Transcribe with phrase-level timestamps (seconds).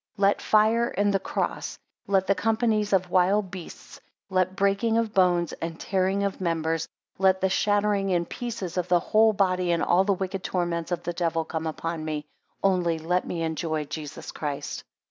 [0.15, 5.13] 13 Let fire and the cross; let the companies of wild beasts; let breakings of
[5.13, 6.87] bones, and tearing of members;
[7.19, 11.03] let the shattering in pieces of the whole body, and all the wicked torments of
[11.03, 12.25] the devil come upon me;
[12.63, 14.83] only let me enjoy Jesus Christ.